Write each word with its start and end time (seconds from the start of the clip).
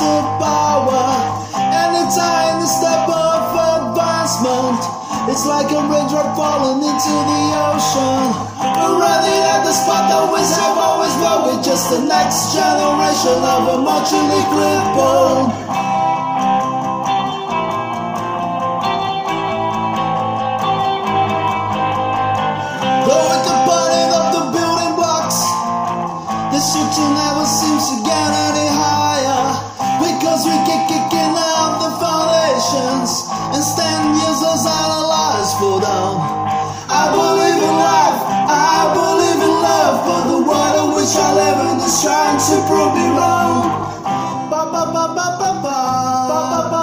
to 0.00 0.12
power. 0.40 1.04
Anytime 1.54 2.60
the 2.60 2.70
step 2.70 3.08
of 3.08 3.40
advancement, 3.52 4.80
it's 5.28 5.44
like 5.44 5.70
a 5.70 5.80
raindrop 5.86 6.36
falling 6.36 6.80
into 6.80 7.14
the 7.14 7.42
ocean. 7.68 8.22
We're 8.58 8.96
running 8.96 9.42
at 9.52 9.62
the 9.64 9.72
spot 9.72 10.08
that 10.08 10.24
we 10.32 10.40
have 10.40 10.78
always 10.78 11.14
but 11.22 11.44
we're 11.46 11.62
just 11.62 11.90
the 11.90 12.00
next 12.02 12.54
generation 12.54 13.38
of 13.44 13.78
emotionally 13.78 14.44
crippled. 14.50 14.92
Though 14.96 15.11
trying 42.02 42.34
to 42.34 42.56
prove 42.66 42.94
me 42.98 43.06
wrong. 43.14 43.62
Ba 44.50 44.62
ba 44.74 44.82
ba 44.90 45.04
ba 45.14 45.26
ba 45.38 45.50
ba. 45.62 45.76
Ba 46.26 46.50
ba. 46.58 46.82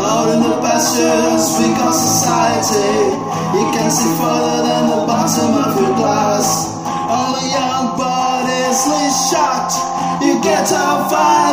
Out 0.00 0.28
in 0.32 0.40
the 0.40 0.56
pastures, 0.64 1.44
we 1.60 1.66
got 1.76 1.92
society. 1.92 3.20
You 3.52 3.64
can 3.76 3.90
see 3.90 4.12
further 4.16 4.62
than 4.64 4.84
the 4.88 5.00
bottom 5.04 5.52
of 5.60 5.76
your 5.76 5.94
glass. 6.00 6.72
The 7.12 7.44
young 7.52 7.96
bodies 8.00 8.80
least 8.88 9.30
shocked. 9.30 9.76
You 10.24 10.40
get 10.40 10.70
how 10.70 11.04
violent 11.10 11.51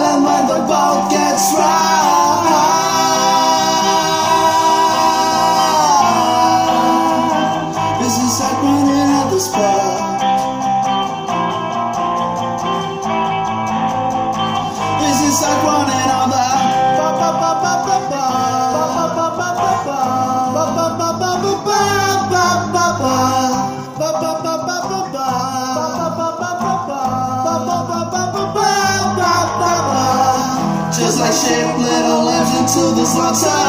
like 31.19 31.35
sheep 31.35 31.67
little 31.77 32.23
lives 32.23 32.51
into 32.59 32.95
the 32.95 33.05
slaughter 33.05 33.63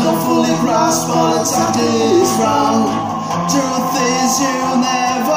Don't 0.00 0.18
fully 0.24 0.54
grasp 0.64 1.08
what 1.08 1.40
exactly 1.40 1.84
is 1.84 2.32
wrong 2.40 2.88
Truth 3.52 3.92
is 4.00 4.40
you 4.40 4.56
never 4.80 5.35